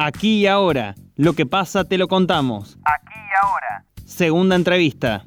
[0.00, 0.94] Aquí y ahora.
[1.16, 2.78] Lo que pasa te lo contamos.
[2.84, 3.84] Aquí y ahora.
[4.04, 5.24] Segunda entrevista.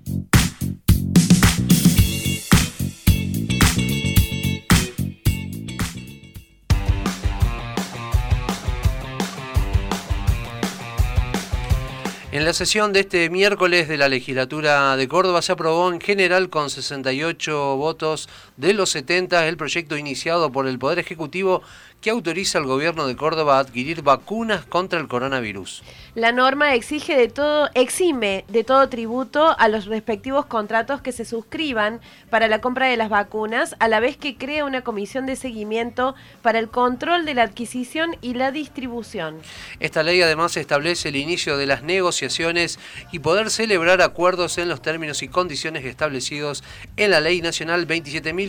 [12.31, 16.49] En la sesión de este miércoles de la legislatura de Córdoba se aprobó en general
[16.49, 18.29] con 68 votos
[18.61, 21.63] de los 70 el proyecto iniciado por el Poder Ejecutivo
[21.99, 25.83] que autoriza al gobierno de Córdoba a adquirir vacunas contra el coronavirus.
[26.15, 31.25] La norma exige de todo, exime de todo tributo a los respectivos contratos que se
[31.25, 35.35] suscriban para la compra de las vacunas, a la vez que crea una comisión de
[35.35, 39.39] seguimiento para el control de la adquisición y la distribución.
[39.79, 42.79] Esta ley además establece el inicio de las negociaciones
[43.11, 46.63] y poder celebrar acuerdos en los términos y condiciones establecidos
[46.97, 47.85] en la Ley Nacional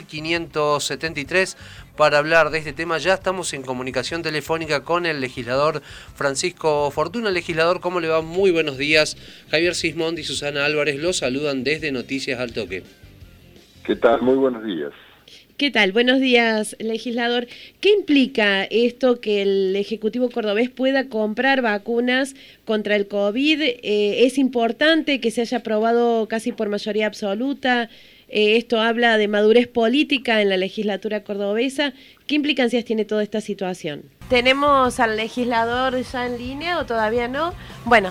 [0.07, 1.57] 27.573
[1.97, 2.99] para hablar de este tema.
[2.99, 5.83] Ya estamos en comunicación telefónica con el legislador
[6.15, 7.31] Francisco Fortuna.
[7.31, 8.23] Legislador, ¿cómo le va?
[8.23, 9.17] Muy buenos días.
[9.51, 12.83] Javier Sismondi y Susana Álvarez los saludan desde Noticias al Toque.
[13.85, 14.23] ¿Qué tal?
[14.23, 14.93] Muy buenos días.
[15.63, 15.93] ¿Qué tal?
[15.93, 17.47] Buenos días, legislador.
[17.81, 23.61] ¿Qué implica esto que el Ejecutivo cordobés pueda comprar vacunas contra el COVID?
[23.61, 27.91] Eh, ¿Es importante que se haya aprobado casi por mayoría absoluta?
[28.33, 31.93] Eh, esto habla de madurez política en la legislatura cordobesa.
[32.27, 34.05] ¿Qué implicancias tiene toda esta situación?
[34.31, 37.53] ¿Tenemos al legislador ya en línea o todavía no?
[37.85, 38.11] Bueno,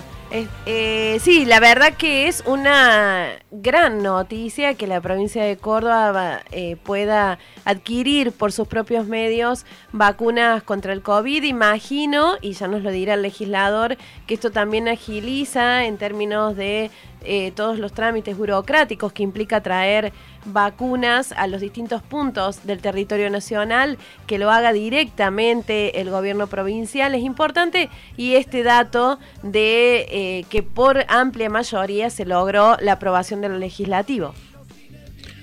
[0.64, 6.76] eh, sí, la verdad que es una gran noticia que la provincia de Córdoba eh,
[6.76, 11.42] pueda adquirir por sus propios medios vacunas contra el COVID.
[11.42, 16.90] Imagino, y ya nos lo dirá el legislador, que esto también agiliza en términos de
[17.24, 20.12] eh, todos los trámites burocráticos que implica traer
[20.44, 27.14] vacunas a los distintos puntos del territorio nacional, que lo haga directamente el gobierno provincial
[27.14, 33.40] es importante y este dato de eh, que por amplia mayoría se logró la aprobación
[33.40, 34.34] del legislativo.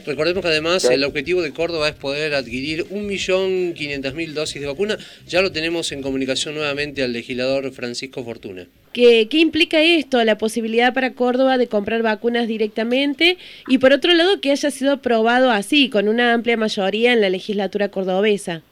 [0.05, 4.97] Recordemos que además el objetivo de Córdoba es poder adquirir 1.500.000 dosis de vacuna.
[5.27, 8.67] Ya lo tenemos en comunicación nuevamente al legislador Francisco Fortuna.
[8.91, 10.23] ¿Qué, ¿Qué, implica esto?
[10.23, 14.93] La posibilidad para Córdoba de comprar vacunas directamente y por otro lado que haya sido
[14.93, 18.63] aprobado así, con una amplia mayoría en la legislatura cordobesa.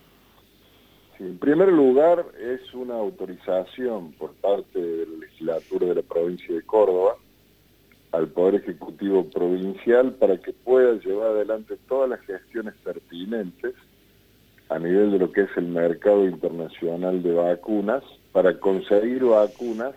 [1.19, 6.61] En primer lugar es una autorización por parte de la legislatura de la provincia de
[6.63, 7.17] Córdoba
[8.11, 13.75] al Poder Ejecutivo Provincial para que pueda llevar adelante todas las gestiones pertinentes
[14.69, 19.93] a nivel de lo que es el mercado internacional de vacunas para conseguir vacunas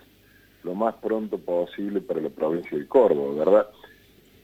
[0.63, 3.67] lo más pronto posible para la provincia de Córdoba, ¿verdad?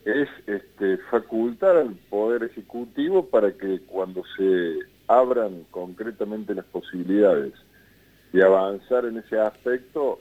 [0.04, 4.78] Es este, facultar al Poder Ejecutivo para que cuando se
[5.08, 7.52] abran concretamente las posibilidades
[8.32, 10.20] de avanzar en ese aspecto,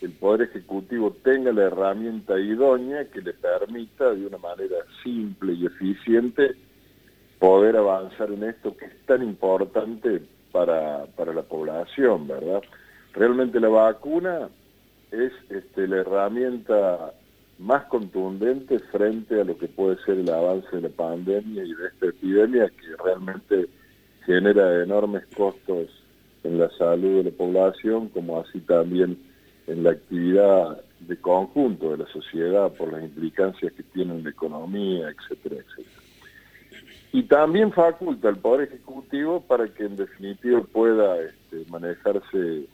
[0.00, 5.66] el Poder Ejecutivo tenga la herramienta idónea que le permita de una manera simple y
[5.66, 6.54] eficiente
[7.38, 10.22] poder avanzar en esto que es tan importante
[10.52, 12.62] para, para la población, ¿verdad?
[13.12, 14.48] Realmente la vacuna
[15.10, 17.12] es este, la herramienta
[17.58, 21.86] más contundente frente a lo que puede ser el avance de la pandemia y de
[21.88, 23.68] esta epidemia que realmente
[24.24, 25.88] genera enormes costos
[26.44, 29.18] en la salud de la población, como así también
[29.66, 34.30] en la actividad de conjunto de la sociedad por las implicancias que tiene en la
[34.30, 36.02] economía, etcétera, etcétera.
[37.12, 42.66] Y también faculta al Poder Ejecutivo para que en definitiva pueda este, manejarse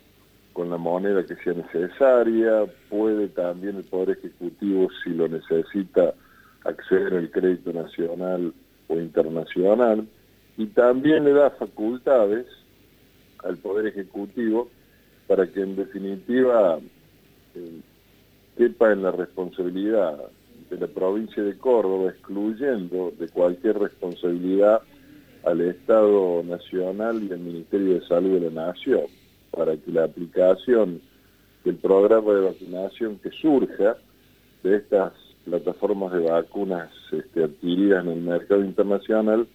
[0.54, 6.14] con la moneda que sea necesaria, puede también el Poder Ejecutivo, si lo necesita,
[6.64, 8.54] acceder al crédito nacional
[8.88, 10.06] o internacional,
[10.56, 12.46] y también le da facultades
[13.42, 14.70] al Poder Ejecutivo
[15.26, 16.78] para que en definitiva
[17.54, 17.80] eh,
[18.56, 20.16] en la responsabilidad
[20.70, 24.82] de la provincia de Córdoba, excluyendo de cualquier responsabilidad
[25.44, 29.06] al Estado Nacional y al Ministerio de Salud de la Nación,
[29.54, 31.00] para que la aplicación
[31.64, 33.96] del programa de vacunación que surja
[34.62, 35.12] de estas
[35.44, 39.46] plataformas de vacunas este, adquiridas en el mercado internacional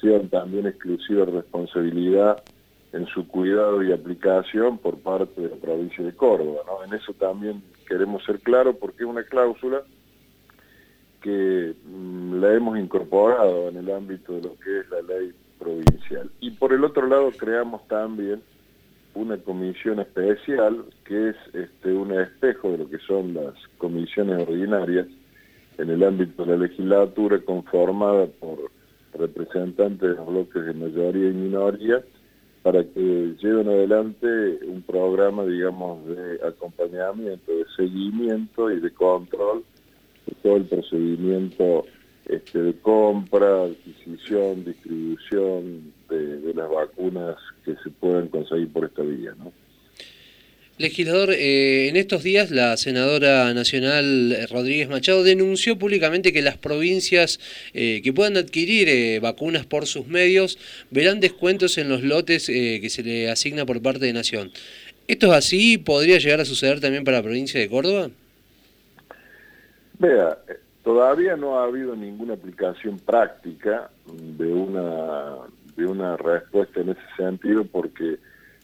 [0.00, 2.42] sean también exclusiva responsabilidad
[2.92, 6.62] en su cuidado y aplicación por parte de la provincia de Córdoba.
[6.84, 9.82] En eso también queremos ser claros porque es una cláusula
[11.22, 16.30] que mm, la hemos incorporado en el ámbito de lo que es la ley provincial.
[16.40, 18.42] Y por el otro lado creamos también
[19.14, 25.06] una comisión especial que es este, un espejo de lo que son las comisiones ordinarias
[25.78, 28.70] en el ámbito de la legislatura conformada por
[29.14, 32.02] representantes de los bloques de mayoría y minoría
[32.62, 34.26] para que lleven adelante
[34.66, 39.64] un programa, digamos, de acompañamiento, de seguimiento y de control
[40.26, 41.86] de todo el procedimiento
[42.26, 49.02] este, de compra, adquisición, distribución de, de, las vacunas que se puedan conseguir por esta
[49.02, 49.32] vía.
[49.38, 49.52] ¿no?
[50.80, 56.56] Legislador, eh, en estos días la senadora nacional eh, Rodríguez Machado denunció públicamente que las
[56.56, 57.38] provincias
[57.74, 60.58] eh, que puedan adquirir eh, vacunas por sus medios
[60.90, 64.52] verán descuentos en los lotes que se le asigna por parte de Nación.
[65.06, 65.76] ¿Esto es así?
[65.76, 68.08] ¿Podría llegar a suceder también para la provincia de Córdoba?
[69.98, 70.38] Vea,
[70.82, 75.40] todavía no ha habido ninguna aplicación práctica de una,
[75.80, 78.18] de una respuesta en ese sentido porque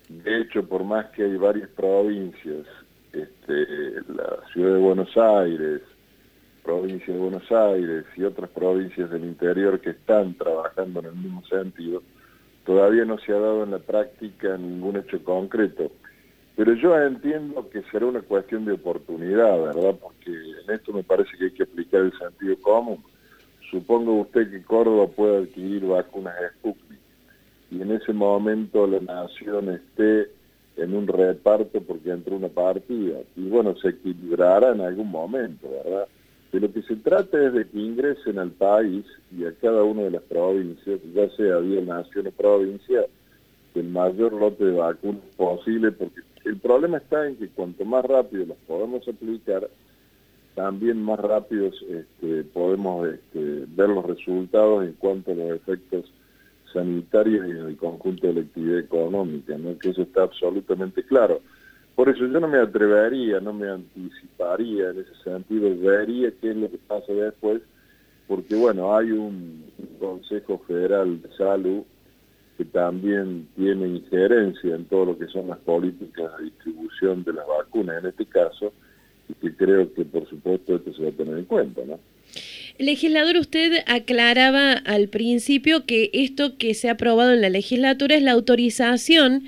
[0.09, 2.67] de hecho, por más que hay varias provincias,
[3.13, 5.83] este, la ciudad de Buenos Aires,
[6.63, 11.45] provincia de Buenos Aires y otras provincias del interior que están trabajando en el mismo
[11.47, 12.03] sentido,
[12.65, 15.91] todavía no se ha dado en la práctica ningún hecho concreto.
[16.55, 19.97] Pero yo entiendo que será una cuestión de oportunidad, ¿verdad?
[20.01, 23.03] Porque en esto me parece que hay que aplicar el sentido común.
[23.71, 26.97] Supongo usted que Córdoba puede adquirir vacunas Sputnik
[27.71, 30.31] y en ese momento la nación esté
[30.77, 33.21] en un reparto porque entró una partida.
[33.35, 36.07] Y bueno, se equilibrará en algún momento, ¿verdad?
[36.53, 39.05] De lo que se trata es de que ingresen al país
[39.37, 43.05] y a cada una de las provincias, ya sea vía nación o provincia,
[43.75, 48.47] el mayor lote de vacunas posible, porque el problema está en que cuanto más rápido
[48.47, 49.69] las podemos aplicar,
[50.55, 56.11] también más rápido este, podemos este, ver los resultados en cuanto a los efectos
[56.73, 59.79] sanitarios y en el conjunto de la actividad económica, ¿no?
[59.79, 61.41] que eso está absolutamente claro.
[61.95, 66.57] Por eso yo no me atrevería, no me anticiparía en ese sentido, vería qué es
[66.57, 67.63] lo que pasa después,
[68.27, 69.65] porque bueno, hay un,
[69.99, 71.83] Consejo Federal de Salud
[72.59, 77.47] que también tiene injerencia en todo lo que son las políticas de distribución de las
[77.47, 78.75] vacunas en este caso,
[79.29, 81.99] y que creo que por supuesto esto se va a tener en cuenta, ¿no?
[82.79, 88.23] Legislador, usted aclaraba al principio que esto que se ha aprobado en la legislatura es
[88.23, 89.45] la autorización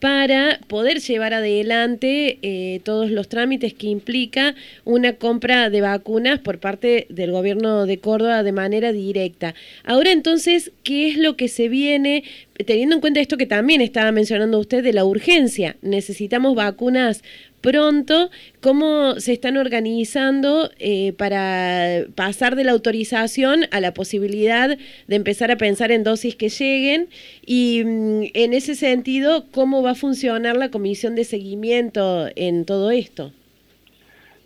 [0.00, 4.54] para poder llevar adelante eh, todos los trámites que implica
[4.84, 9.54] una compra de vacunas por parte del gobierno de Córdoba de manera directa.
[9.82, 12.22] Ahora entonces, ¿qué es lo que se viene?
[12.66, 17.22] Teniendo en cuenta esto que también estaba mencionando usted de la urgencia, necesitamos vacunas
[17.60, 24.76] pronto, cómo se están organizando eh, para pasar de la autorización a la posibilidad
[25.06, 27.08] de empezar a pensar en dosis que lleguen
[27.44, 32.90] y mm, en ese sentido, cómo va a funcionar la comisión de seguimiento en todo
[32.90, 33.32] esto.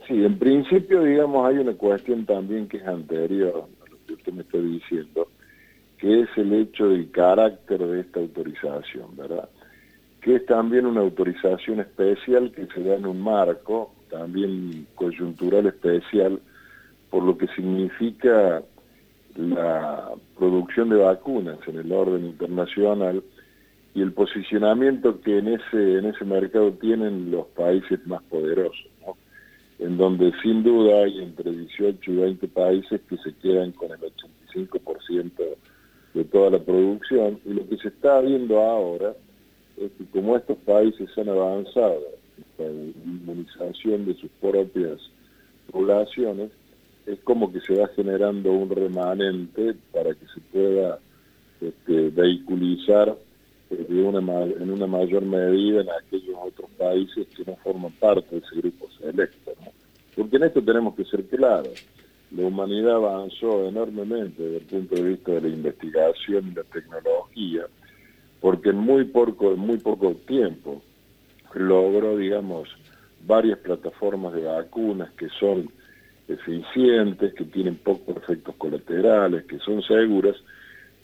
[0.08, 4.32] Sí, en principio, digamos, hay una cuestión también que es anterior a lo que usted
[4.32, 5.28] me está diciendo,
[6.02, 9.48] que es el hecho del carácter de esta autorización, ¿verdad?
[10.20, 16.40] que es también una autorización especial que se da en un marco, también coyuntural especial,
[17.08, 18.64] por lo que significa
[19.36, 23.22] la producción de vacunas en el orden internacional
[23.94, 29.16] y el posicionamiento que en ese, en ese mercado tienen los países más poderosos, ¿no?
[29.78, 34.00] en donde sin duda hay entre 18 y 20 países que se quedan con el
[34.56, 35.62] 85%
[36.14, 39.14] de toda la producción y lo que se está viendo ahora
[39.76, 42.02] es que como estos países han avanzado
[42.58, 44.98] en la inmunización de sus propias
[45.70, 46.50] poblaciones,
[47.06, 50.98] es como que se va generando un remanente para que se pueda
[51.60, 53.16] este, vehiculizar
[53.70, 58.36] eh, de una, en una mayor medida en aquellos otros países que no forman parte
[58.36, 59.52] de ese grupo selecto.
[60.14, 61.84] Porque en esto tenemos que ser claros.
[62.34, 67.66] La humanidad avanzó enormemente desde el punto de vista de la investigación y la tecnología,
[68.40, 70.82] porque en muy poco, muy poco tiempo
[71.54, 72.70] logró, digamos,
[73.26, 75.68] varias plataformas de vacunas que son
[76.26, 80.36] eficientes, que tienen pocos efectos colaterales, que son seguras,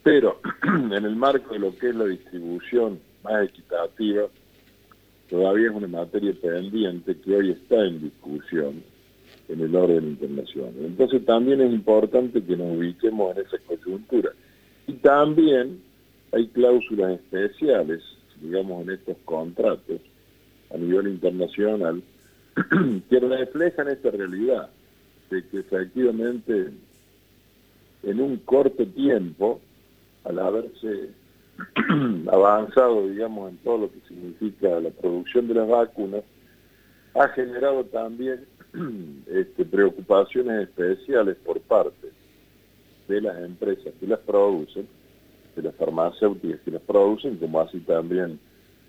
[0.02, 4.22] pero en el marco de lo que es la distribución más equitativa,
[5.28, 8.82] todavía es una materia pendiente que hoy está en discusión
[9.48, 10.74] en el orden internacional.
[10.80, 14.30] Entonces también es importante que nos ubiquemos en esa coyuntura.
[14.86, 15.80] Y también
[16.32, 18.02] hay cláusulas especiales,
[18.40, 20.00] digamos, en estos contratos
[20.72, 22.02] a nivel internacional
[23.08, 24.70] que reflejan esta realidad,
[25.30, 26.70] de que efectivamente
[28.02, 29.60] en un corto tiempo,
[30.24, 31.10] al haberse
[32.30, 36.22] avanzado, digamos, en todo lo que significa la producción de las vacunas,
[37.14, 38.44] ha generado también
[39.26, 42.08] este, preocupaciones especiales por parte
[43.08, 44.86] de las empresas que las producen
[45.58, 48.38] de las farmacéuticas que las producen, como así también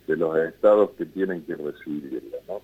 [0.07, 2.41] de los estados que tienen que recibirlas.
[2.47, 2.61] ¿no?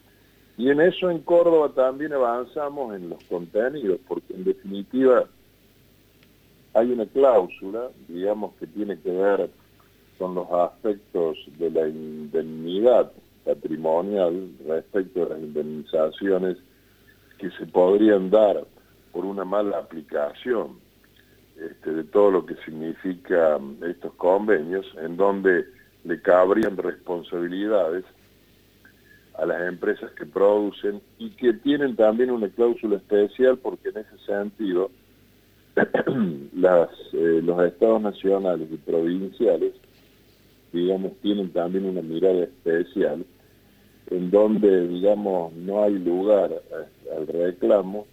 [0.58, 5.26] Y en eso en Córdoba también avanzamos en los contenidos, porque en definitiva
[6.74, 9.50] hay una cláusula, digamos, que tiene que ver
[10.18, 13.12] con los aspectos de la indemnidad
[13.44, 16.58] patrimonial respecto a las indemnizaciones
[17.38, 18.66] que se podrían dar
[19.12, 20.80] por una mala aplicación
[21.58, 25.66] este, de todo lo que significa mm, estos convenios, en donde
[26.04, 28.04] le cabrían responsabilidades
[29.38, 34.18] a las empresas que producen y que tienen también una cláusula especial porque en ese
[34.26, 34.92] sentido
[36.56, 39.74] las, eh, los estados nacionales y provinciales,
[40.72, 43.26] digamos, tienen también una mirada especial
[44.12, 46.52] en donde, digamos, no hay lugar
[47.16, 48.06] al reclamo,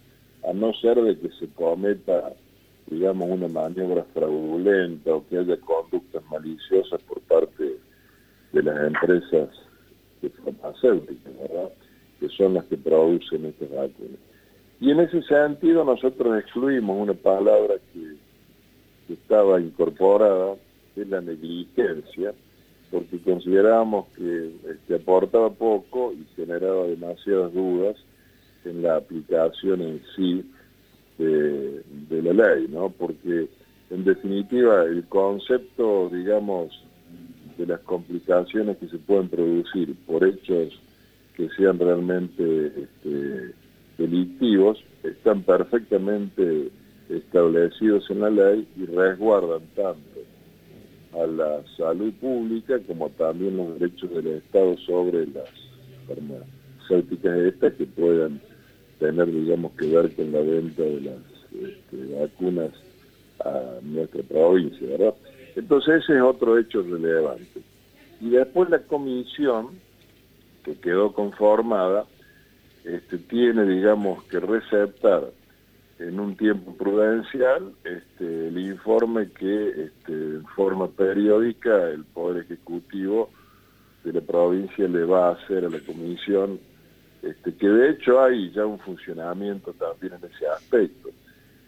[0.47, 2.33] a no ser de que se cometa,
[2.87, 7.77] digamos, una maniobra fraudulenta o que haya conductas maliciosas por parte
[8.51, 9.49] de las empresas
[10.43, 11.69] farmacéuticas, ¿verdad?
[12.19, 14.19] Que son las que producen estas vacunas.
[14.79, 18.17] Y en ese sentido nosotros excluimos una palabra que,
[19.13, 20.55] estaba incorporada,
[20.95, 22.33] que es la negligencia,
[22.93, 27.97] porque considerábamos que este, aportaba poco y generaba demasiadas dudas
[28.65, 30.45] en la aplicación en sí
[31.17, 32.89] de, la ley, ¿no?
[32.91, 33.49] Porque
[33.89, 36.69] en definitiva el concepto, digamos,
[37.57, 40.79] de las complicaciones que se pueden producir por hechos
[41.35, 43.55] que sean realmente este,
[43.97, 46.69] delictivos están perfectamente
[47.09, 50.12] establecidos en la ley y resguardan tanto
[51.15, 55.49] a la salud pública como también los derechos del Estado sobre las
[56.07, 58.41] farmacéuticas estas que puedan
[58.99, 61.17] tener, digamos, que ver con la venta de las
[61.53, 62.71] este, vacunas
[63.43, 65.13] a nuestra provincia, ¿verdad?
[65.55, 67.61] Entonces ese es otro hecho relevante.
[68.21, 69.69] Y después la comisión,
[70.63, 72.05] que quedó conformada,
[72.85, 75.31] este, tiene, digamos, que receptar
[76.07, 83.29] en un tiempo prudencial este, el informe que este, en forma periódica el Poder Ejecutivo
[84.03, 86.59] de la provincia le va a hacer a la comisión,
[87.21, 91.09] este, que de hecho hay ya un funcionamiento también en ese aspecto.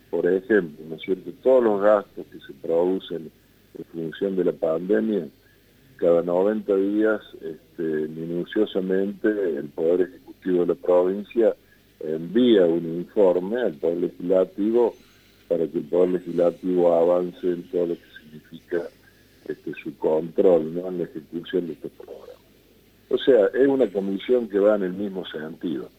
[0.09, 1.41] Por ejemplo, ¿no es?
[1.41, 3.31] Todos los gastos que se producen
[3.77, 5.27] en función de la pandemia,
[5.95, 11.55] cada 90 días, este, minuciosamente, el Poder Ejecutivo de la provincia
[11.99, 14.95] envía un informe al Poder Legislativo
[15.47, 18.87] para que el Poder Legislativo avance en todo lo que significa
[19.47, 20.87] este, su control ¿no?
[20.87, 22.25] en la ejecución de este programa.
[23.09, 25.89] O sea, es una comisión que va en el mismo sentido.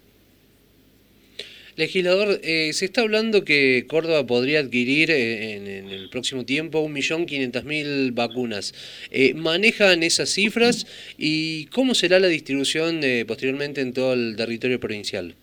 [1.77, 8.15] Legislador, eh, se está hablando que Córdoba podría adquirir eh, en, el próximo tiempo 1.500.000
[8.15, 8.73] vacunas.
[9.11, 10.87] Eh, ¿Manejan esas cifras
[11.19, 15.35] y cómo será la distribución posteriormente en todo el territorio provincial?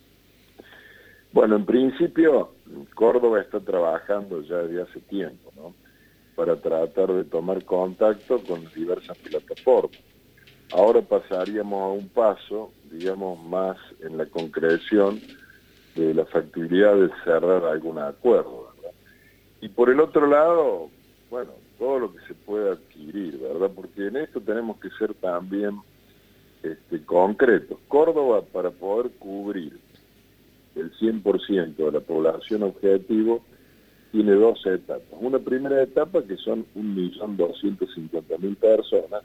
[1.34, 2.52] Bueno, en principio
[2.94, 5.74] Córdoba está trabajando ya desde hace tiempo, ¿no?
[6.36, 9.98] Para tratar de tomar contacto con diversas plataformas.
[10.72, 15.20] Ahora pasaríamos a un paso, digamos, más en la concreción
[15.96, 18.96] de la factibilidad de cerrar algún acuerdo, ¿verdad?
[19.60, 20.88] Y por el otro lado,
[21.30, 21.50] bueno,
[21.80, 23.72] todo lo que se pueda adquirir, ¿verdad?
[23.74, 25.80] Porque en esto tenemos que ser también
[26.62, 27.76] este, concretos.
[27.88, 29.80] Córdoba, para poder cubrir
[30.84, 33.42] el 100% de la población objetivo,
[34.12, 35.18] tiene dos etapas.
[35.20, 39.22] Una primera etapa que son 1.250.000 personas,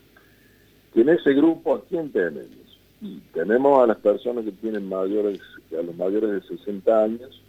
[0.94, 2.80] que en ese grupo, ¿a quién tenemos?
[3.02, 5.40] Y tenemos a las personas que tienen mayores
[5.78, 7.42] a los mayores de 60 años,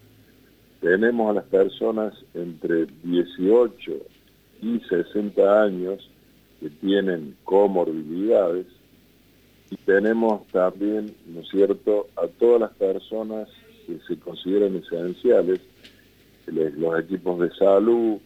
[0.80, 3.92] tenemos a las personas entre 18
[4.62, 6.10] y 60 años
[6.60, 8.66] que tienen comorbilidades
[9.70, 13.48] y tenemos también, ¿no es cierto?, a todas las personas
[13.90, 15.60] que se consideran esenciales,
[16.46, 18.18] los equipos de salud,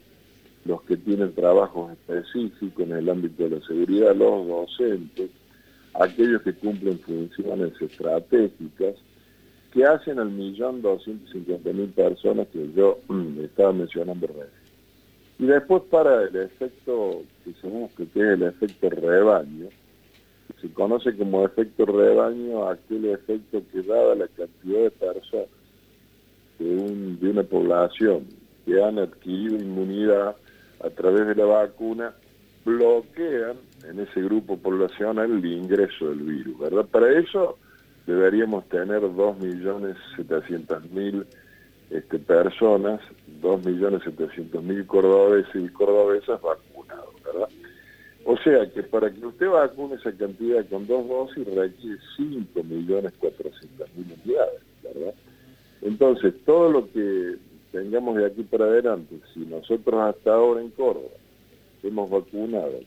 [0.65, 5.31] los que tienen trabajos específicos en el ámbito de la seguridad, los docentes,
[5.95, 8.97] aquellos que cumplen funciones estratégicas,
[9.73, 14.65] que hacen al millón doscientos cincuenta mil personas que yo mm, estaba mencionando recién.
[15.39, 19.69] Y después para el efecto que se busca, que es el efecto rebaño,
[20.65, 25.49] se conoce como efecto rebaño aquel efecto que dada la cantidad de personas
[26.59, 28.25] de, un, de una población
[28.65, 30.35] que han adquirido inmunidad
[30.83, 32.15] a través de la vacuna,
[32.65, 36.87] bloquean en ese grupo poblacional el ingreso del virus, ¿verdad?
[36.87, 37.59] Para eso
[38.07, 41.27] deberíamos tener 2.700.000
[41.91, 43.03] este, personas,
[43.43, 47.51] 2.700.000 cordobeses y cordobesas vacunados, ¿verdad?
[48.25, 53.11] O sea que para que usted vacune esa cantidad con dos dosis requiere 5.400.000
[53.97, 55.15] unidades, ¿verdad?
[55.83, 57.37] Entonces, todo lo que
[57.73, 61.11] tengamos de aquí para adelante, si nosotros hasta ahora en Córdoba
[61.83, 62.81] hemos vacunado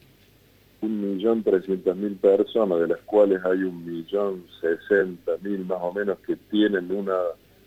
[0.82, 5.94] un millón trescientas mil personas, de las cuales hay un millón sesenta mil más o
[5.94, 7.18] menos que tienen una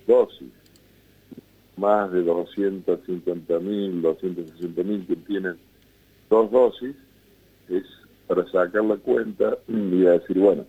[0.06, 0.48] dosis,
[1.76, 5.56] más de 250 mil, 260 mil que tienen
[6.28, 6.96] dos dosis,
[7.70, 7.84] es
[8.26, 10.66] para sacar la cuenta y decir, bueno,